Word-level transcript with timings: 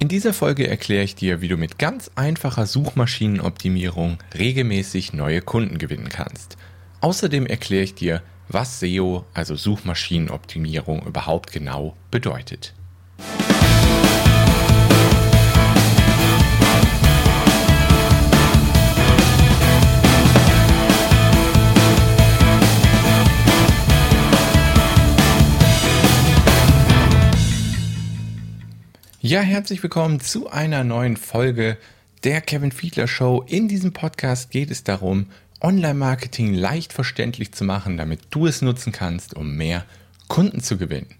In 0.00 0.06
dieser 0.06 0.32
Folge 0.32 0.68
erkläre 0.68 1.02
ich 1.02 1.16
dir, 1.16 1.40
wie 1.40 1.48
du 1.48 1.56
mit 1.56 1.76
ganz 1.76 2.08
einfacher 2.14 2.66
Suchmaschinenoptimierung 2.66 4.18
regelmäßig 4.38 5.12
neue 5.12 5.42
Kunden 5.42 5.78
gewinnen 5.78 6.08
kannst. 6.08 6.56
Außerdem 7.00 7.46
erkläre 7.46 7.82
ich 7.82 7.96
dir, 7.96 8.22
was 8.48 8.78
SEO, 8.78 9.24
also 9.34 9.56
Suchmaschinenoptimierung, 9.56 11.04
überhaupt 11.04 11.50
genau 11.50 11.96
bedeutet. 12.12 12.74
Ja, 29.28 29.42
herzlich 29.42 29.82
willkommen 29.82 30.20
zu 30.20 30.48
einer 30.48 30.84
neuen 30.84 31.18
Folge 31.18 31.76
der 32.24 32.40
Kevin 32.40 32.72
Fiedler 32.72 33.06
Show. 33.06 33.44
In 33.46 33.68
diesem 33.68 33.92
Podcast 33.92 34.50
geht 34.50 34.70
es 34.70 34.84
darum, 34.84 35.26
Online-Marketing 35.60 36.54
leicht 36.54 36.94
verständlich 36.94 37.52
zu 37.52 37.64
machen, 37.64 37.98
damit 37.98 38.20
du 38.30 38.46
es 38.46 38.62
nutzen 38.62 38.90
kannst, 38.90 39.34
um 39.34 39.54
mehr 39.54 39.84
Kunden 40.28 40.62
zu 40.62 40.78
gewinnen. 40.78 41.14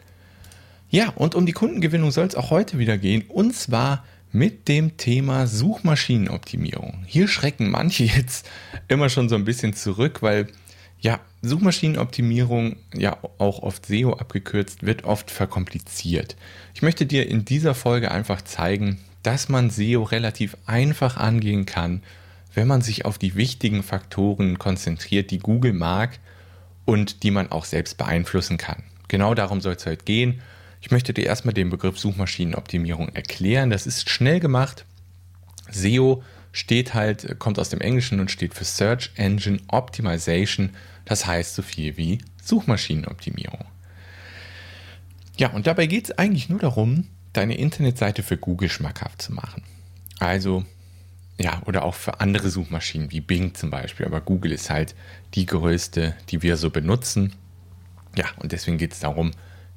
Ja, 0.89 1.11
und 1.17 1.35
um 1.35 1.45
die 1.45 1.53
Kundengewinnung 1.53 2.11
soll 2.11 2.25
es 2.25 2.35
auch 2.35 2.49
heute 2.49 2.79
wieder 2.79 2.97
gehen, 2.97 3.25
und 3.29 3.55
zwar 3.55 4.07
mit 4.33 4.69
dem 4.69 4.97
Thema 4.97 5.47
Suchmaschinenoptimierung. 5.47 7.05
Hier 7.07 7.29
schrecken 7.29 7.69
manche 7.69 8.05
jetzt 8.17 8.49
immer 8.89 9.11
schon 9.11 9.29
so 9.29 9.35
ein 9.35 9.45
bisschen 9.45 9.75
zurück, 9.75 10.23
weil 10.23 10.47
ja, 11.01 11.21
Suchmaschinenoptimierung, 11.43 12.77
ja 12.95 13.17
auch 13.39 13.63
oft 13.63 13.87
SEO 13.87 14.15
abgekürzt, 14.15 14.85
wird 14.85 15.05
oft 15.05 15.31
verkompliziert. 15.31 16.37
Ich 16.75 16.83
möchte 16.83 17.07
dir 17.07 17.29
in 17.29 17.45
dieser 17.45 17.75
Folge 17.75 18.11
einfach 18.11 18.43
zeigen, 18.43 18.99
dass 19.23 19.49
man 19.49 19.71
SEO 19.71 20.03
relativ 20.03 20.57
einfach 20.67 21.17
angehen 21.17 21.67
kann, 21.67 22.03
wenn 22.55 22.67
man 22.67 22.83
sich 22.83 23.05
auf 23.05 23.19
die 23.19 23.37
wichtigen 23.37 23.83
Faktoren 23.83 24.59
konzentriert, 24.59 25.31
die 25.31 25.39
Google 25.39 25.73
mag 25.73 26.19
und 26.85 27.23
die 27.23 27.31
man 27.31 27.53
auch 27.53 27.65
selbst 27.65 27.99
beeinflussen 27.99 28.57
kann. 28.57 28.83
Genau 29.07 29.35
darum 29.35 29.61
soll 29.61 29.75
es 29.75 29.87
heute 29.87 30.05
gehen. 30.05 30.41
Ich 30.81 30.91
möchte 30.91 31.13
dir 31.13 31.27
erstmal 31.27 31.55
den 31.55 31.71
Begriff 31.71 31.99
Suchmaschinenoptimierung 31.99 33.11
erklären. 33.11 33.71
Das 33.71 33.87
ist 33.87 34.09
schnell 34.09 34.41
gemacht. 34.41 34.85
SEO 35.71 36.23
steht 36.53 36.95
halt, 36.95 37.39
kommt 37.39 37.59
aus 37.59 37.69
dem 37.69 37.81
Englischen 37.81 38.21
und 38.21 38.31
steht 38.31 38.55
für 38.55 38.65
Search 38.65 39.11
Engine 39.17 39.61
Optimization. 39.69 40.71
Das 41.05 41.27
heißt 41.27 41.55
so 41.55 41.63
viel 41.63 41.97
wie 41.97 42.19
Suchmaschinenoptimierung. 42.43 43.65
Ja, 45.37 45.51
und 45.51 45.67
dabei 45.67 45.87
geht 45.87 46.05
es 46.05 46.19
eigentlich 46.19 46.49
nur 46.49 46.59
darum, 46.59 47.07
deine 47.33 47.57
Internetseite 47.57 48.23
für 48.23 48.37
Google 48.37 48.69
schmackhaft 48.69 49.23
zu 49.23 49.33
machen. 49.33 49.63
Also, 50.19 50.65
ja, 51.39 51.63
oder 51.67 51.85
auch 51.85 51.95
für 51.95 52.21
andere 52.21 52.51
Suchmaschinen 52.51 53.13
wie 53.13 53.21
Bing 53.21 53.55
zum 53.55 53.71
Beispiel. 53.71 54.07
Aber 54.07 54.21
Google 54.21 54.53
ist 54.53 54.71
halt 54.71 54.97
die 55.35 55.47
größte, 55.47 56.17
die 56.31 56.43
wir 56.43 56.57
so 56.57 56.71
benutzen. 56.71 57.35
Ja, 58.17 58.27
und 58.39 58.51
deswegen 58.51 58.79
geht 58.79 58.93
es 58.93 59.01
darum, 59.01 59.31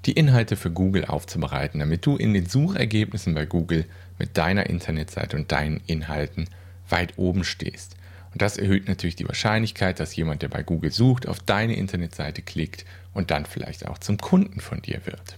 die 0.06 0.14
Inhalte 0.14 0.56
für 0.56 0.72
Google 0.72 1.06
aufzubereiten, 1.06 1.80
damit 1.80 2.06
du 2.08 2.18
in 2.18 2.34
den 2.34 2.48
Suchergebnissen 2.48 3.36
bei 3.36 3.46
Google 3.46 3.86
mit 4.18 4.38
deiner 4.38 4.68
Internetseite 4.68 5.38
und 5.38 5.52
deinen 5.52 5.82
Inhalten 5.86 6.50
weit 6.92 7.18
oben 7.18 7.44
stehst. 7.44 7.96
Und 8.34 8.42
das 8.42 8.58
erhöht 8.58 8.88
natürlich 8.88 9.16
die 9.16 9.28
Wahrscheinlichkeit, 9.28 10.00
dass 10.00 10.16
jemand, 10.16 10.42
der 10.42 10.48
bei 10.48 10.64
Google 10.64 10.92
sucht, 10.92 11.28
auf 11.28 11.40
deine 11.40 11.76
Internetseite 11.76 12.42
klickt 12.42 12.86
und 13.14 13.32
dann 13.32 13.46
vielleicht 13.46 13.88
auch 13.88 13.98
zum 13.98 14.18
Kunden 14.18 14.62
von 14.62 14.82
dir 14.82 15.02
wird. 15.06 15.38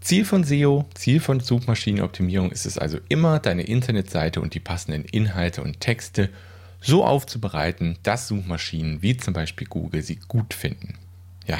Ziel 0.00 0.24
von 0.24 0.44
SEO, 0.44 0.86
Ziel 0.94 1.20
von 1.20 1.40
Suchmaschinenoptimierung 1.40 2.50
ist 2.50 2.66
es 2.66 2.78
also 2.78 2.98
immer, 3.08 3.38
deine 3.38 3.62
Internetseite 3.62 4.40
und 4.40 4.54
die 4.54 4.60
passenden 4.60 5.04
Inhalte 5.04 5.62
und 5.62 5.80
Texte 5.80 6.30
so 6.80 7.04
aufzubereiten, 7.04 7.98
dass 8.02 8.28
Suchmaschinen 8.28 9.02
wie 9.02 9.16
zum 9.16 9.34
Beispiel 9.34 9.66
Google 9.66 10.02
sie 10.02 10.16
gut 10.16 10.54
finden. 10.54 10.94
Ja, 11.46 11.58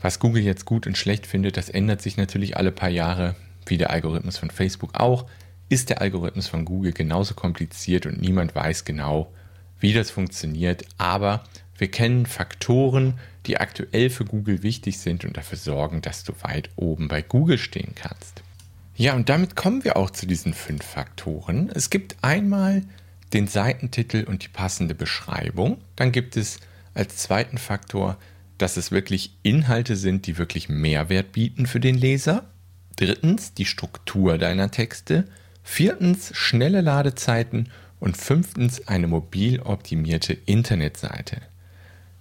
was 0.00 0.18
Google 0.18 0.42
jetzt 0.42 0.64
gut 0.64 0.86
und 0.86 0.96
schlecht 0.96 1.26
findet, 1.26 1.56
das 1.56 1.68
ändert 1.68 2.00
sich 2.00 2.16
natürlich 2.16 2.56
alle 2.56 2.72
paar 2.72 2.88
Jahre, 2.88 3.34
wie 3.66 3.76
der 3.76 3.90
Algorithmus 3.90 4.38
von 4.38 4.50
Facebook 4.50 4.94
auch 4.98 5.26
ist 5.68 5.90
der 5.90 6.00
Algorithmus 6.00 6.48
von 6.48 6.64
Google 6.64 6.92
genauso 6.92 7.34
kompliziert 7.34 8.06
und 8.06 8.20
niemand 8.20 8.54
weiß 8.54 8.84
genau, 8.84 9.32
wie 9.80 9.92
das 9.92 10.10
funktioniert. 10.10 10.84
Aber 10.98 11.44
wir 11.78 11.90
kennen 11.90 12.26
Faktoren, 12.26 13.14
die 13.46 13.58
aktuell 13.58 14.10
für 14.10 14.24
Google 14.24 14.62
wichtig 14.62 14.98
sind 14.98 15.24
und 15.24 15.36
dafür 15.36 15.58
sorgen, 15.58 16.02
dass 16.02 16.24
du 16.24 16.32
weit 16.42 16.70
oben 16.76 17.08
bei 17.08 17.22
Google 17.22 17.58
stehen 17.58 17.94
kannst. 17.94 18.42
Ja, 18.96 19.14
und 19.14 19.28
damit 19.28 19.56
kommen 19.56 19.84
wir 19.84 19.96
auch 19.96 20.10
zu 20.10 20.26
diesen 20.26 20.54
fünf 20.54 20.84
Faktoren. 20.84 21.70
Es 21.74 21.90
gibt 21.90 22.16
einmal 22.22 22.82
den 23.32 23.46
Seitentitel 23.46 24.24
und 24.24 24.44
die 24.44 24.48
passende 24.48 24.94
Beschreibung. 24.94 25.78
Dann 25.96 26.12
gibt 26.12 26.36
es 26.36 26.60
als 26.94 27.18
zweiten 27.18 27.58
Faktor, 27.58 28.16
dass 28.56 28.78
es 28.78 28.90
wirklich 28.90 29.36
Inhalte 29.42 29.96
sind, 29.96 30.26
die 30.26 30.38
wirklich 30.38 30.70
Mehrwert 30.70 31.32
bieten 31.32 31.66
für 31.66 31.80
den 31.80 31.96
Leser. 31.96 32.48
Drittens 32.96 33.52
die 33.52 33.66
Struktur 33.66 34.38
deiner 34.38 34.70
Texte. 34.70 35.26
Viertens 35.68 36.30
schnelle 36.32 36.80
Ladezeiten 36.80 37.68
und 38.00 38.16
fünftens 38.16 38.86
eine 38.88 39.08
mobil 39.08 39.60
optimierte 39.60 40.32
Internetseite. 40.32 41.42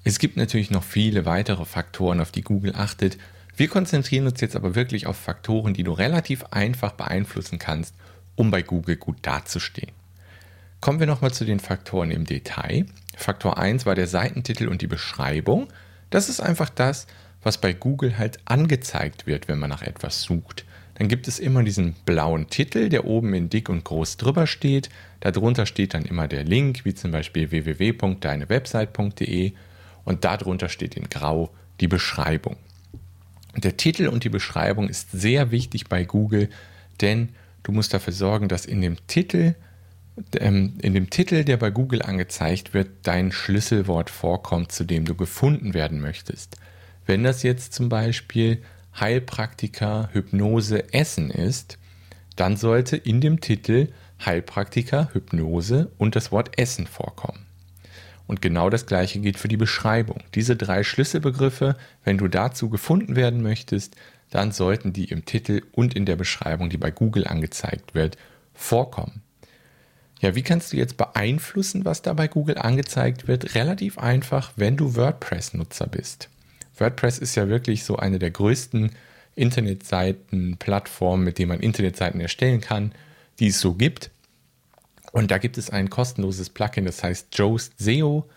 Es 0.03 0.19
gibt 0.19 0.35
natürlich 0.35 0.71
noch 0.71 0.83
viele 0.83 1.25
weitere 1.25 1.63
Faktoren, 1.63 2.19
auf 2.19 2.31
die 2.31 2.41
Google 2.41 2.73
achtet. 2.75 3.17
Wir 3.55 3.69
konzentrieren 3.69 4.25
uns 4.25 4.41
jetzt 4.41 4.57
aber 4.57 4.75
wirklich 4.75 5.05
auf 5.07 5.15
Faktoren, 5.15 5.73
die 5.73 5.83
du 5.83 5.93
relativ 5.93 6.43
einfach 6.51 6.93
beeinflussen 6.93 7.57
kannst, 7.57 7.93
um 8.35 8.51
bei 8.51 8.61
Google 8.61 8.97
gut 8.97 9.19
dazustehen. 9.21 9.93
Kommen 10.81 10.99
wir 10.99 11.07
nochmal 11.07 11.31
zu 11.31 11.45
den 11.45 11.59
Faktoren 11.59 12.11
im 12.11 12.25
Detail. 12.25 12.87
Faktor 13.15 13.57
1 13.57 13.85
war 13.85 13.95
der 13.95 14.07
Seitentitel 14.07 14.67
und 14.67 14.81
die 14.81 14.87
Beschreibung. 14.87 15.67
Das 16.09 16.27
ist 16.29 16.41
einfach 16.41 16.71
das, 16.71 17.07
was 17.41 17.59
bei 17.61 17.73
Google 17.73 18.17
halt 18.17 18.39
angezeigt 18.45 19.27
wird, 19.27 19.47
wenn 19.47 19.59
man 19.59 19.69
nach 19.69 19.83
etwas 19.83 20.23
sucht 20.23 20.65
dann 20.95 21.07
gibt 21.09 21.27
es 21.27 21.39
immer 21.39 21.63
diesen 21.63 21.93
blauen 22.05 22.49
Titel, 22.49 22.89
der 22.89 23.05
oben 23.05 23.33
in 23.33 23.49
dick 23.49 23.69
und 23.69 23.83
groß 23.83 24.17
drüber 24.17 24.47
steht. 24.47 24.89
Darunter 25.19 25.65
steht 25.65 25.93
dann 25.93 26.05
immer 26.05 26.27
der 26.27 26.45
Link, 26.45 26.85
wie 26.85 26.93
zum 26.93 27.11
Beispiel 27.11 27.51
www.deinewebsite.de 27.51 29.51
und 30.05 30.23
darunter 30.23 30.69
steht 30.69 30.95
in 30.95 31.09
grau 31.09 31.53
die 31.81 31.89
Beschreibung. 31.89 32.55
Der 33.57 33.75
Titel 33.75 34.07
und 34.07 34.23
die 34.23 34.29
Beschreibung 34.29 34.87
ist 34.87 35.11
sehr 35.11 35.51
wichtig 35.51 35.89
bei 35.89 36.05
Google, 36.05 36.49
denn 37.01 37.29
du 37.63 37.73
musst 37.73 37.93
dafür 37.93 38.13
sorgen, 38.13 38.47
dass 38.47 38.65
in 38.65 38.81
dem 38.81 38.95
Titel, 39.07 39.55
ähm, 40.39 40.75
in 40.81 40.93
dem 40.93 41.09
Titel, 41.09 41.43
der 41.43 41.57
bei 41.57 41.71
Google 41.71 42.03
angezeigt 42.03 42.73
wird, 42.73 42.89
dein 43.03 43.33
Schlüsselwort 43.33 44.09
vorkommt, 44.09 44.71
zu 44.71 44.85
dem 44.85 45.03
du 45.03 45.15
gefunden 45.15 45.73
werden 45.73 45.99
möchtest. 45.99 46.55
Wenn 47.05 47.23
das 47.23 47.43
jetzt 47.43 47.73
zum 47.73 47.89
Beispiel 47.89 48.61
Heilpraktiker 48.99 50.09
Hypnose 50.13 50.93
Essen 50.93 51.29
ist, 51.31 51.77
dann 52.35 52.57
sollte 52.57 52.97
in 52.97 53.21
dem 53.21 53.41
Titel 53.41 53.89
Heilpraktiker 54.23 55.09
Hypnose 55.13 55.91
und 55.97 56.15
das 56.15 56.31
Wort 56.31 56.57
Essen 56.57 56.87
vorkommen. 56.87 57.45
Und 58.27 58.41
genau 58.41 58.69
das 58.69 58.85
gleiche 58.85 59.19
gilt 59.19 59.37
für 59.37 59.47
die 59.47 59.57
Beschreibung. 59.57 60.23
Diese 60.33 60.55
drei 60.55 60.83
Schlüsselbegriffe, 60.83 61.75
wenn 62.03 62.17
du 62.17 62.27
dazu 62.27 62.69
gefunden 62.69 63.15
werden 63.15 63.41
möchtest, 63.41 63.95
dann 64.31 64.51
sollten 64.51 64.93
die 64.93 65.05
im 65.05 65.25
Titel 65.25 65.61
und 65.71 65.93
in 65.93 66.05
der 66.05 66.15
Beschreibung, 66.15 66.69
die 66.69 66.77
bei 66.77 66.89
Google 66.89 67.27
angezeigt 67.27 67.93
wird, 67.93 68.17
vorkommen. 68.53 69.21
Ja, 70.21 70.33
wie 70.33 70.41
kannst 70.41 70.73
du 70.73 70.77
jetzt 70.77 70.97
beeinflussen, 70.97 71.85
was 71.85 72.01
da 72.01 72.13
bei 72.13 72.27
Google 72.27 72.57
angezeigt 72.57 73.27
wird? 73.27 73.53
Relativ 73.53 73.97
einfach, 73.99 74.53
wenn 74.55 74.77
du 74.77 74.95
WordPress-Nutzer 74.95 75.87
bist. 75.87 76.29
WordPress 76.77 77.17
ist 77.19 77.35
ja 77.35 77.47
wirklich 77.47 77.83
so 77.83 77.97
eine 77.97 78.19
der 78.19 78.31
größten 78.31 78.91
Internetseiten, 79.35 80.57
Plattformen, 80.57 81.23
mit 81.23 81.37
denen 81.37 81.49
man 81.49 81.59
Internetseiten 81.59 82.21
erstellen 82.21 82.61
kann, 82.61 82.91
die 83.39 83.47
es 83.47 83.59
so 83.59 83.73
gibt. 83.73 84.11
Und 85.11 85.31
da 85.31 85.37
gibt 85.37 85.57
es 85.57 85.69
ein 85.69 85.89
kostenloses 85.89 86.49
Plugin, 86.49 86.85
das 86.85 87.03
heißt 87.03 87.37
Joast 87.37 87.73
SEO, 87.77 88.29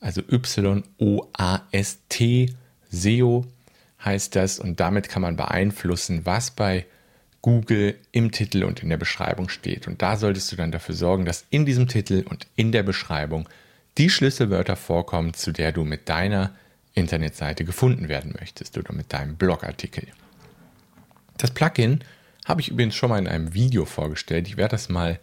also 0.00 0.20
Y-O-A-S-T 0.30 0.86
SEO 2.90 3.46
heißt 4.04 4.36
das. 4.36 4.58
Und 4.58 4.80
damit 4.80 5.08
kann 5.08 5.22
man 5.22 5.36
beeinflussen, 5.36 6.26
was 6.26 6.50
bei 6.50 6.86
Google 7.40 7.96
im 8.12 8.30
Titel 8.30 8.64
und 8.64 8.82
in 8.82 8.88
der 8.88 8.96
Beschreibung 8.96 9.48
steht. 9.48 9.88
Und 9.88 10.02
da 10.02 10.16
solltest 10.16 10.50
du 10.52 10.56
dann 10.56 10.72
dafür 10.72 10.94
sorgen, 10.94 11.24
dass 11.24 11.44
in 11.50 11.66
diesem 11.66 11.88
Titel 11.88 12.24
und 12.28 12.46
in 12.56 12.72
der 12.72 12.82
Beschreibung 12.82 13.48
die 13.98 14.10
Schlüsselwörter 14.10 14.76
vorkommen, 14.76 15.34
zu 15.34 15.52
der 15.52 15.72
du 15.72 15.84
mit 15.84 16.08
deiner 16.08 16.54
Internetseite 16.94 17.64
gefunden 17.64 18.08
werden 18.08 18.34
möchtest 18.38 18.76
oder 18.78 18.92
mit 18.92 19.12
deinem 19.12 19.36
Blogartikel. 19.36 20.08
Das 21.38 21.50
Plugin 21.50 22.00
habe 22.44 22.60
ich 22.60 22.68
übrigens 22.68 22.94
schon 22.94 23.10
mal 23.10 23.18
in 23.18 23.28
einem 23.28 23.54
Video 23.54 23.84
vorgestellt. 23.84 24.48
Ich 24.48 24.56
werde 24.56 24.72
das 24.72 24.88
mal 24.88 25.18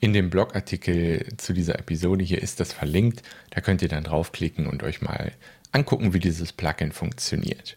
in 0.00 0.12
dem 0.12 0.30
Blogartikel 0.30 1.26
zu 1.36 1.52
dieser 1.52 1.78
Episode 1.78 2.24
hier 2.24 2.40
ist 2.40 2.60
das 2.60 2.72
verlinkt. 2.72 3.22
Da 3.50 3.60
könnt 3.60 3.82
ihr 3.82 3.88
dann 3.88 4.04
draufklicken 4.04 4.66
und 4.66 4.82
euch 4.82 5.02
mal 5.02 5.32
angucken, 5.72 6.12
wie 6.12 6.20
dieses 6.20 6.52
Plugin 6.52 6.92
funktioniert. 6.92 7.76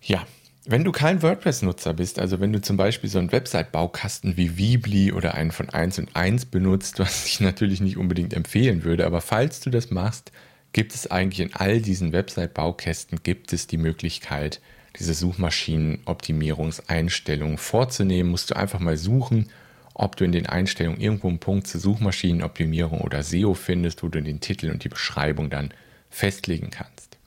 Ja, 0.00 0.26
wenn 0.64 0.84
du 0.84 0.92
kein 0.92 1.22
WordPress-Nutzer 1.22 1.94
bist, 1.94 2.18
also 2.18 2.40
wenn 2.40 2.52
du 2.52 2.60
zum 2.60 2.76
Beispiel 2.76 3.08
so 3.08 3.18
einen 3.18 3.32
Website-Baukasten 3.32 4.36
wie 4.36 4.58
Weebly 4.58 5.12
oder 5.12 5.34
einen 5.34 5.50
von 5.50 5.70
1 5.70 5.98
und 5.98 6.14
1 6.14 6.46
benutzt, 6.46 6.98
was 6.98 7.26
ich 7.26 7.40
natürlich 7.40 7.80
nicht 7.80 7.96
unbedingt 7.96 8.34
empfehlen 8.34 8.84
würde, 8.84 9.06
aber 9.06 9.20
falls 9.20 9.60
du 9.60 9.70
das 9.70 9.90
machst, 9.90 10.30
gibt 10.72 10.94
es 10.94 11.10
eigentlich 11.10 11.40
in 11.40 11.54
all 11.54 11.80
diesen 11.80 12.12
Website-Baukästen 12.12 13.20
gibt 13.22 13.52
es 13.52 13.66
die 13.66 13.78
Möglichkeit, 13.78 14.60
diese 14.98 15.14
Suchmaschinenoptimierungseinstellungen 15.14 17.58
vorzunehmen. 17.58 18.30
Musst 18.30 18.50
du 18.50 18.56
einfach 18.56 18.80
mal 18.80 18.96
suchen, 18.96 19.48
ob 19.94 20.16
du 20.16 20.24
in 20.24 20.32
den 20.32 20.46
Einstellungen 20.46 21.00
irgendwo 21.00 21.28
einen 21.28 21.38
Punkt 21.38 21.66
zur 21.66 21.80
Suchmaschinenoptimierung 21.80 23.00
oder 23.00 23.22
SEO 23.22 23.54
findest, 23.54 24.02
wo 24.02 24.08
du 24.08 24.20
den 24.20 24.40
Titel 24.40 24.70
und 24.70 24.84
die 24.84 24.88
Beschreibung 24.88 25.50
dann 25.50 25.72
festlegen 26.10 26.70
kannst. 26.70 27.18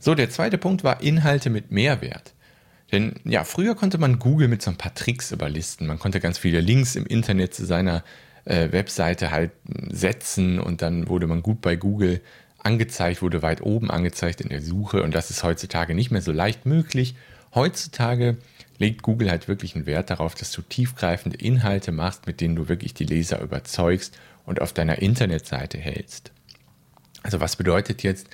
So, 0.00 0.14
der 0.14 0.30
zweite 0.30 0.58
Punkt 0.58 0.84
war 0.84 1.02
Inhalte 1.02 1.50
mit 1.50 1.70
Mehrwert. 1.70 2.32
Denn 2.92 3.16
ja, 3.24 3.44
früher 3.44 3.74
konnte 3.74 3.98
man 3.98 4.18
Google 4.18 4.48
mit 4.48 4.62
so 4.62 4.70
ein 4.70 4.78
paar 4.78 4.94
Tricks 4.94 5.32
überlisten. 5.32 5.86
Man 5.86 5.98
konnte 5.98 6.20
ganz 6.20 6.38
viele 6.38 6.60
Links 6.60 6.96
im 6.96 7.04
Internet 7.04 7.52
zu 7.52 7.66
seiner 7.66 8.02
äh, 8.48 8.72
Webseite 8.72 9.30
halt 9.30 9.52
setzen 9.90 10.58
und 10.58 10.82
dann 10.82 11.08
wurde 11.08 11.26
man 11.26 11.42
gut 11.42 11.60
bei 11.60 11.76
Google 11.76 12.20
angezeigt, 12.58 13.22
wurde 13.22 13.42
weit 13.42 13.62
oben 13.62 13.90
angezeigt 13.90 14.40
in 14.40 14.48
der 14.48 14.62
Suche 14.62 15.02
und 15.02 15.14
das 15.14 15.30
ist 15.30 15.44
heutzutage 15.44 15.94
nicht 15.94 16.10
mehr 16.10 16.22
so 16.22 16.32
leicht 16.32 16.66
möglich. 16.66 17.14
Heutzutage 17.54 18.38
legt 18.78 19.02
Google 19.02 19.30
halt 19.30 19.48
wirklich 19.48 19.74
einen 19.74 19.86
Wert 19.86 20.10
darauf, 20.10 20.34
dass 20.34 20.50
du 20.52 20.62
tiefgreifende 20.62 21.38
Inhalte 21.38 21.92
machst, 21.92 22.26
mit 22.26 22.40
denen 22.40 22.56
du 22.56 22.68
wirklich 22.68 22.94
die 22.94 23.04
Leser 23.04 23.40
überzeugst 23.40 24.18
und 24.44 24.60
auf 24.60 24.72
deiner 24.72 25.00
Internetseite 25.00 25.78
hältst. 25.78 26.32
Also 27.22 27.40
was 27.40 27.56
bedeutet 27.56 28.02
jetzt 28.02 28.28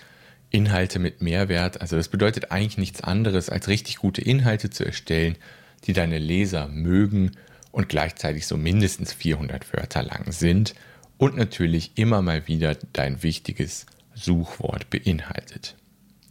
Inhalte 0.51 0.99
mit 0.99 1.23
Mehrwert? 1.23 1.81
Also 1.81 1.97
das 1.97 2.09
bedeutet 2.09 2.53
eigentlich 2.53 2.79
nichts 2.79 3.03
anderes, 3.03 3.51
als 3.51 3.69
richtig 3.69 3.97
gute 3.97 4.21
Inhalte 4.21 4.71
zu 4.71 4.85
erstellen, 4.85 5.37
die 5.85 5.93
deine 5.93 6.19
Leser 6.19 6.69
mögen 6.69 7.33
und 7.75 7.89
gleichzeitig 7.89 8.47
so 8.47 8.57
mindestens 8.57 9.13
400 9.13 9.73
Wörter 9.73 10.05
lang 10.05 10.31
sind 10.31 10.75
und 11.19 11.37
natürlich 11.37 11.93
immer 11.97 12.23
mal 12.23 12.47
wieder 12.47 12.77
dein 12.93 13.23
wichtiges 13.25 13.87
Suchwort 14.15 14.91
beinhaltet. 14.91 15.75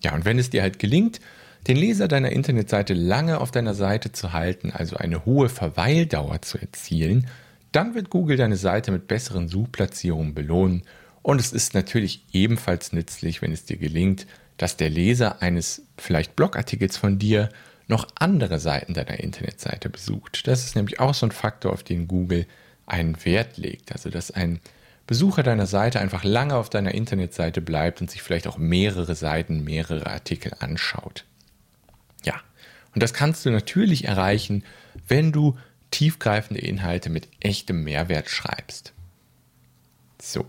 Ja, 0.02 0.14
und 0.14 0.24
wenn 0.24 0.40
es 0.40 0.50
dir 0.50 0.62
halt 0.62 0.80
gelingt, 0.80 1.20
den 1.68 1.76
Leser 1.76 2.08
deiner 2.08 2.32
Internetseite 2.32 2.94
lange 2.94 3.42
auf 3.42 3.52
deiner 3.52 3.74
Seite 3.74 4.14
zu 4.14 4.32
halten, 4.32 4.72
also 4.72 4.96
eine 4.96 5.26
hohe 5.26 5.50
Verweildauer 5.50 6.42
zu 6.42 6.58
erzielen, 6.58 7.28
dann 7.74 7.94
wird 7.94 8.10
Google 8.10 8.38
deine 8.38 8.58
Seite 8.58 8.92
mit 8.92 9.08
besseren 9.08 9.50
Suchplatzierungen 9.50 10.34
belohnen 10.34 10.84
und 11.22 11.42
es 11.42 11.52
ist 11.52 11.74
natürlich 11.74 12.26
ebenfalls 12.32 12.94
nützlich, 12.94 13.42
wenn 13.42 13.52
es 13.52 13.66
dir 13.66 13.78
gelingt, 13.78 14.28
dass 14.56 14.78
der 14.78 14.90
Leser 14.90 15.42
eines 15.42 15.82
vielleicht 15.98 16.38
Blogartikels 16.38 16.96
von 16.96 17.20
dir 17.20 17.50
noch 17.88 18.08
andere 18.16 18.60
Seiten 18.60 18.94
deiner 18.94 19.20
Internetseite 19.20 19.90
besucht. 19.90 20.48
Das 20.48 20.64
ist 20.64 20.76
nämlich 20.76 21.00
auch 21.00 21.14
so 21.14 21.26
ein 21.26 21.32
Faktor, 21.32 21.74
auf 21.74 21.84
den 21.84 22.08
Google 22.08 22.46
einen 22.86 23.24
Wert 23.26 23.58
legt. 23.58 23.92
Also 23.92 24.10
dass 24.10 24.32
ein 24.32 24.60
Besucher 25.06 25.44
deiner 25.44 25.68
Seite 25.68 26.00
einfach 26.00 26.24
lange 26.24 26.56
auf 26.56 26.70
deiner 26.70 26.94
Internetseite 26.94 27.62
bleibt 27.62 28.00
und 28.00 28.10
sich 28.10 28.22
vielleicht 28.22 28.48
auch 28.48 28.58
mehrere 28.58 29.16
Seiten, 29.16 29.64
mehrere 29.64 30.08
Artikel 30.08 30.54
anschaut. 30.60 31.26
Ja, 32.24 32.36
und 32.96 33.04
das 33.04 33.14
kannst 33.14 33.46
du 33.46 33.52
natürlich 33.52 34.06
erreichen, 34.06 34.64
wenn 35.08 35.32
du 35.32 35.58
tiefgreifende 35.92 36.62
Inhalte 36.62 37.10
mit 37.10 37.28
echtem 37.42 37.84
Mehrwert 37.84 38.30
schreibst. 38.30 38.94
So, 40.22 40.46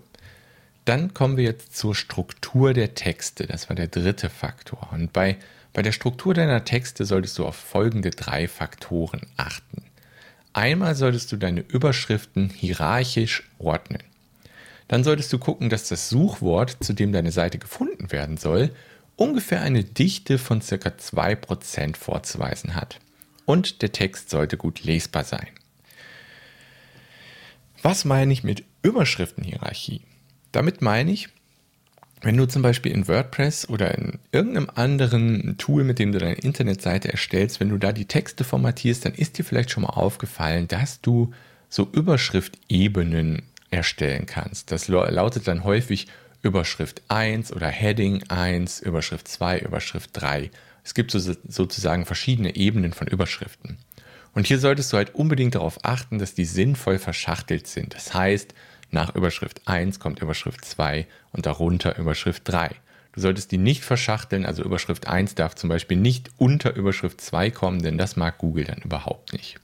dann 0.85 1.15
kommen 1.15 1.37
wir 1.37 1.45
jetzt 1.45 1.77
zur 1.77 1.95
Struktur 1.95 2.75
der 2.75 2.95
Texte. 2.95 3.47
Das 3.47 3.69
war 3.69 3.77
der 3.77 3.89
dritte 3.89 4.31
Faktor. 4.31 4.89
Und 4.93 5.13
bei, 5.13 5.37
bei 5.75 5.83
der 5.83 5.93
Struktur 5.93 6.33
deiner 6.33 6.65
Texte 6.65 7.05
solltest 7.05 7.39
du 7.39 7.45
auf 7.45 7.57
folgende 7.57 8.11
drei 8.11 8.49
Faktoren 8.49 9.27
achten. 9.37 9.83
Einmal 10.55 10.95
solltest 10.95 11.31
du 11.33 11.37
deine 11.37 11.61
Überschriften 11.61 12.49
hierarchisch 12.49 13.43
ordnen 13.59 13.99
dann 14.89 15.05
solltest 15.05 15.33
du 15.33 15.39
gucken, 15.39 15.71
dass 15.71 15.89
das 15.89 16.09
Suchwort, 16.09 16.77
zu 16.81 16.93
dem 16.93 17.13
deine 17.13 17.33
Seite 17.33 17.59
gefunden 17.59 18.13
werden 18.13 18.37
soll, 18.37 18.71
ungefähr 19.17 19.63
eine 19.63 19.85
Dichte 19.85 20.39
von 20.39 20.61
ca. 20.61 20.75
2% 20.75 21.97
vorzuweisen 21.97 22.75
hat. 22.75 23.01
Und 23.47 23.83
der 23.83 23.93
Text 23.93 24.31
sollte 24.31 24.57
gut 24.57 24.85
lesbar 24.85 25.25
sein. 25.25 25.49
Was 27.83 28.05
meine 28.05 28.33
ich 28.33 28.45
mit 28.45 28.65
Überschriftenhierarchie? 28.83 30.03
Damit 30.53 30.81
meine 30.81 31.13
ich, 31.13 31.29
wenn 32.25 32.37
du 32.37 32.47
zum 32.47 32.63
Beispiel 32.63 32.93
in 32.93 33.07
WordPress 33.07 33.69
oder 33.69 33.97
in 33.97 34.19
irgendeinem 34.33 34.71
anderen 34.75 35.57
Tool, 35.59 35.85
mit 35.85 35.99
dem 35.99 36.13
du 36.13 36.19
deine 36.19 36.35
Internetseite 36.35 37.11
erstellst, 37.11 37.61
wenn 37.61 37.69
du 37.69 37.79
da 37.79 37.93
die 37.93 38.07
Texte 38.07 38.45
formatierst, 38.45 39.05
dann 39.05 39.15
ist 39.15 39.39
dir 39.39 39.45
vielleicht 39.45 39.71
schon 39.71 39.83
mal 39.83 39.91
aufgefallen, 39.91 40.69
dass 40.69 41.01
du 41.01 41.33
so 41.69 41.89
Überschriftebenen 41.93 43.43
erstellen 43.71 44.27
kannst. 44.27 44.71
Das 44.71 44.89
lautet 44.89 45.49
dann 45.49 45.65
häufig 45.65 46.07
Überschrift 46.43 47.03
1 47.09 47.53
oder 47.53 47.69
Heading 47.69 48.23
1, 48.29 48.81
Überschrift 48.81 49.29
2, 49.29 49.61
Überschrift 49.61 50.11
3. 50.13 50.51
Es 50.85 50.95
gibt 50.95 51.11
so, 51.11 51.19
sozusagen 51.19 52.05
verschiedene 52.07 52.55
Ebenen 52.55 52.93
von 52.93 53.07
Überschriften. 53.07 53.79
Und 54.35 54.47
hier 54.47 54.59
solltest 54.59 54.93
du 54.93 54.97
halt 54.97 55.15
unbedingt 55.15 55.55
darauf 55.55 55.85
achten, 55.85 56.19
dass 56.19 56.35
die 56.35 56.45
sinnvoll 56.45 56.99
verschachtelt 56.99 57.67
sind. 57.67 57.95
Das 57.95 58.13
heißt, 58.15 58.55
nach 58.95 59.15
Überschrift 59.15 59.61
1 59.67 60.01
kommt 60.01 60.21
Überschrift 60.21 60.65
2 60.65 61.07
und 61.33 61.45
darunter 61.45 61.99
Überschrift 61.99 62.49
3. 62.49 62.71
Du 63.13 63.21
solltest 63.21 63.53
die 63.53 63.59
nicht 63.59 63.85
verschachteln, 63.85 64.47
also 64.47 64.65
Überschrift 64.65 65.07
1 65.07 65.35
darf 65.35 65.55
zum 65.55 65.69
Beispiel 65.69 65.99
nicht 65.99 66.31
unter 66.39 66.75
Überschrift 66.75 67.21
2 67.21 67.51
kommen, 67.51 67.83
denn 67.83 67.99
das 67.99 68.17
mag 68.17 68.39
Google 68.39 68.65
dann 68.65 68.79
überhaupt 68.79 69.33
nicht. 69.33 69.61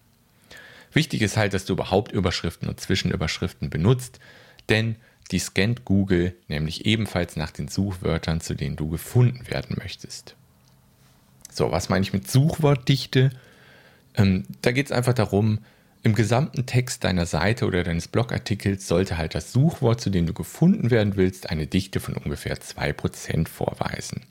Wichtig 0.93 1.23
ist 1.23 1.37
halt, 1.37 1.55
dass 1.55 1.65
du 1.65 1.73
überhaupt 1.73 2.13
Überschriften 2.13 2.69
und 2.69 2.81
Zwischenüberschriften 2.81 3.71
benutzt, 3.71 4.21
denn 4.69 4.97
die 5.31 5.39
scannt 5.39 5.85
Google 5.85 6.35
nämlich 6.49 6.87
ebenfalls 6.87 7.37
nach 7.37 7.53
den 7.53 7.69
Suchwörtern, 7.69 8.41
zu 8.41 8.55
denen 8.55 8.77
du 8.77 8.89
gefunden 8.89 9.49
werden 9.49 9.77
möchtest. 9.79 10.35
So, 11.53 11.71
was 11.71 11.89
meine 11.89 12.03
ich 12.03 12.13
mit 12.13 12.31
Suchwortdichte? 12.31 13.31
Ähm, 14.17 14.45
da 14.63 14.73
geht 14.73 14.87
es 14.87 14.93
einfach 14.93 15.15
darum, 15.15 15.61
im 16.03 16.15
gesamten 16.15 16.65
Text 16.67 17.05
deiner 17.05 17.27
Seite 17.27 17.67
oder 17.67 17.83
deines 17.83 18.09
Blogartikels 18.09 18.87
sollte 18.89 19.19
halt 19.19 19.35
das 19.35 19.53
Suchwort, 19.53 20.01
zu 20.01 20.11
dem 20.11 20.27
du 20.27 20.33
gefunden 20.33 20.91
werden 20.91 21.17
willst, 21.17 21.51
eine 21.51 21.67
Dichte 21.67 22.01
von 22.01 22.15
ungefähr 22.15 22.57
2% 22.57 23.49
vorweisen. 23.49 24.23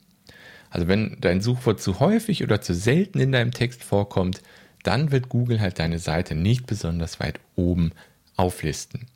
Also 0.70 0.88
wenn 0.88 1.16
dein 1.20 1.40
Suchwort 1.40 1.80
zu 1.80 2.00
häufig 2.00 2.42
oder 2.42 2.60
zu 2.60 2.74
selten 2.74 3.20
in 3.20 3.32
deinem 3.32 3.52
Text 3.52 3.84
vorkommt, 3.84 4.42
dann 4.82 5.12
wird 5.12 5.28
Google 5.28 5.60
halt 5.60 5.78
deine 5.78 5.98
Seite 5.98 6.34
nicht 6.34 6.66
besonders 6.66 7.20
weit 7.20 7.38
oben 7.54 7.92
auflisten. 8.36 9.06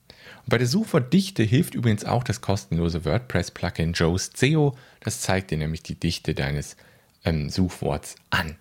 Und 0.44 0.50
bei 0.50 0.58
der 0.58 0.66
Suchwortdichte 0.66 1.42
hilft 1.42 1.74
übrigens 1.74 2.04
auch 2.04 2.22
das 2.22 2.40
kostenlose 2.40 3.04
WordPress-Plugin 3.04 3.92
Joe's 3.92 4.30
SEO. 4.34 4.76
Das 5.00 5.20
zeigt 5.20 5.50
dir 5.50 5.58
nämlich 5.58 5.82
die 5.82 5.94
Dichte 5.98 6.34
deines 6.34 6.76
ähm, 7.24 7.50
Suchworts 7.50 8.16
an. 8.30 8.56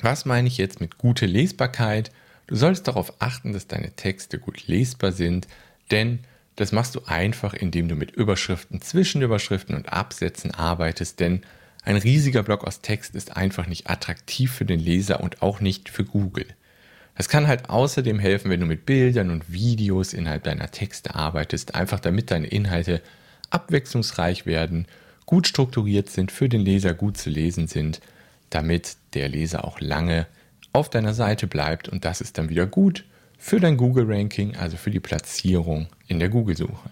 Was 0.00 0.24
meine 0.24 0.48
ich 0.48 0.58
jetzt 0.58 0.80
mit 0.80 0.96
gute 0.96 1.26
Lesbarkeit? 1.26 2.10
Du 2.50 2.56
solltest 2.56 2.88
darauf 2.88 3.14
achten, 3.20 3.52
dass 3.52 3.68
deine 3.68 3.92
Texte 3.92 4.40
gut 4.40 4.66
lesbar 4.66 5.12
sind, 5.12 5.46
denn 5.92 6.18
das 6.56 6.72
machst 6.72 6.96
du 6.96 7.02
einfach, 7.06 7.54
indem 7.54 7.86
du 7.86 7.94
mit 7.94 8.10
Überschriften, 8.10 8.82
Zwischenüberschriften 8.82 9.76
und 9.76 9.92
Absätzen 9.92 10.52
arbeitest, 10.52 11.20
denn 11.20 11.42
ein 11.84 11.96
riesiger 11.96 12.42
Block 12.42 12.64
aus 12.66 12.80
Text 12.80 13.14
ist 13.14 13.36
einfach 13.36 13.68
nicht 13.68 13.88
attraktiv 13.88 14.52
für 14.52 14.64
den 14.64 14.80
Leser 14.80 15.20
und 15.20 15.42
auch 15.42 15.60
nicht 15.60 15.90
für 15.90 16.04
Google. 16.04 16.46
Das 17.16 17.28
kann 17.28 17.46
halt 17.46 17.70
außerdem 17.70 18.18
helfen, 18.18 18.50
wenn 18.50 18.60
du 18.60 18.66
mit 18.66 18.84
Bildern 18.84 19.30
und 19.30 19.52
Videos 19.52 20.12
innerhalb 20.12 20.42
deiner 20.42 20.72
Texte 20.72 21.14
arbeitest, 21.14 21.76
einfach 21.76 22.00
damit 22.00 22.32
deine 22.32 22.48
Inhalte 22.48 23.00
abwechslungsreich 23.50 24.44
werden, 24.44 24.88
gut 25.24 25.46
strukturiert 25.46 26.10
sind, 26.10 26.32
für 26.32 26.48
den 26.48 26.62
Leser 26.62 26.94
gut 26.94 27.16
zu 27.16 27.30
lesen 27.30 27.68
sind, 27.68 28.00
damit 28.50 28.96
der 29.14 29.28
Leser 29.28 29.64
auch 29.64 29.80
lange 29.80 30.26
auf 30.72 30.90
deiner 30.90 31.14
Seite 31.14 31.46
bleibt 31.46 31.88
und 31.88 32.04
das 32.04 32.20
ist 32.20 32.38
dann 32.38 32.48
wieder 32.48 32.66
gut 32.66 33.04
für 33.38 33.58
dein 33.58 33.76
Google-Ranking, 33.76 34.56
also 34.56 34.76
für 34.76 34.90
die 34.90 35.00
Platzierung 35.00 35.88
in 36.06 36.18
der 36.18 36.28
Google-Suche. 36.28 36.90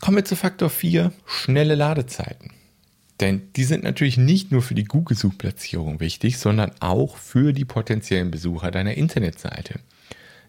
Kommen 0.00 0.16
wir 0.16 0.24
zu 0.24 0.36
Faktor 0.36 0.70
4, 0.70 1.12
schnelle 1.26 1.74
Ladezeiten. 1.74 2.52
Denn 3.20 3.52
die 3.56 3.64
sind 3.64 3.82
natürlich 3.82 4.16
nicht 4.16 4.52
nur 4.52 4.62
für 4.62 4.74
die 4.74 4.84
Google-Suchplatzierung 4.84 5.98
wichtig, 6.00 6.38
sondern 6.38 6.70
auch 6.80 7.16
für 7.16 7.52
die 7.52 7.64
potenziellen 7.64 8.30
Besucher 8.30 8.70
deiner 8.70 8.94
Internetseite. 8.94 9.80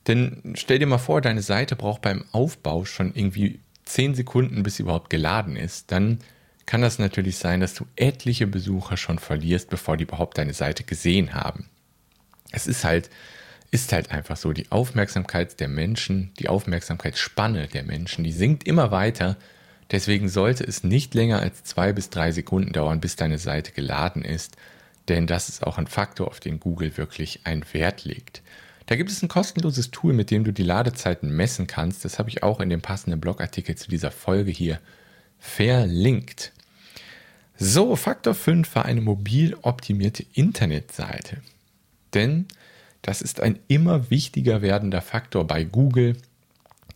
Denn 0.08 0.54
stell 0.56 0.80
dir 0.80 0.86
mal 0.86 1.00
vor, 1.00 1.22
deine 1.22 1.42
Seite 1.42 1.76
braucht 1.76 2.02
beim 2.02 2.26
Aufbau 2.32 2.86
schon 2.86 3.14
irgendwie 3.16 3.60
10 3.86 4.16
Sekunden, 4.16 4.64
bis 4.64 4.76
sie 4.76 4.84
überhaupt 4.84 5.10
geladen 5.10 5.56
ist. 5.56 5.92
Dann 5.92 6.20
kann 6.70 6.82
das 6.82 7.00
natürlich 7.00 7.38
sein, 7.38 7.60
dass 7.60 7.74
du 7.74 7.86
etliche 7.96 8.48
Besucher 8.48 8.96
schon 8.96 9.20
verlierst, 9.20 9.70
bevor 9.70 9.98
die 9.98 10.04
überhaupt 10.04 10.38
deine 10.38 10.54
Seite 10.54 10.84
gesehen 10.84 11.34
haben. 11.34 11.68
Es 12.52 12.68
ist 12.68 12.84
halt, 12.84 13.10
ist 13.72 13.92
halt 13.92 14.12
einfach 14.12 14.38
so, 14.38 14.54
die 14.54 14.72
Aufmerksamkeit 14.72 15.60
der 15.60 15.68
Menschen, 15.68 16.32
die 16.40 16.48
Aufmerksamkeitsspanne 16.48 17.68
der 17.68 17.84
Menschen, 17.84 18.24
die 18.24 18.32
sinkt 18.32 18.66
immer 18.66 18.92
weiter, 18.92 19.38
Deswegen 19.92 20.30
sollte 20.30 20.64
es 20.64 20.84
nicht 20.84 21.16
länger 21.16 21.40
als 21.40 21.64
zwei 21.64 21.94
bis 21.94 22.10
drei 22.10 22.32
Sekunden 22.32 22.74
dauern, 22.74 23.02
bis 23.02 23.16
deine 23.16 23.38
Seite 23.38 23.72
geladen 23.72 24.24
ist. 24.24 24.56
denn 25.08 25.26
das 25.26 25.50
ist 25.50 25.66
auch 25.66 25.80
ein 25.80 25.88
Faktor, 25.88 26.28
auf 26.28 26.40
den 26.40 26.60
Google 26.60 26.96
wirklich 26.96 27.40
einen 27.46 27.66
Wert 27.74 28.06
legt. 28.06 28.44
Da 28.86 28.96
gibt 28.96 29.10
es 29.10 29.24
ein 29.24 29.28
kostenloses 29.28 29.90
Tool, 29.90 30.14
mit 30.14 30.30
dem 30.30 30.44
du 30.44 30.54
die 30.54 30.62
Ladezeiten 30.62 31.36
messen 31.36 31.66
kannst. 31.66 32.06
Das 32.06 32.20
habe 32.20 32.30
ich 32.30 32.44
auch 32.44 32.60
in 32.60 32.70
dem 32.70 32.82
passenden 32.82 33.20
Blogartikel 33.20 33.74
zu 33.74 33.90
dieser 33.90 34.12
Folge 34.12 34.52
hier 34.52 34.80
verlinkt. 35.40 36.52
So, 37.62 37.98
Faktor 37.98 38.36
5 38.36 38.74
war 38.74 38.86
eine 38.86 39.02
mobil 39.02 39.54
optimierte 39.64 40.26
Internetseite. 40.34 41.42
Denn 42.14 42.48
das 43.02 43.22
ist 43.22 43.42
ein 43.42 43.60
immer 43.68 44.10
wichtiger 44.10 44.62
werdender 44.62 45.02
Faktor 45.02 45.46
bei 45.46 45.66
Google, 45.66 46.16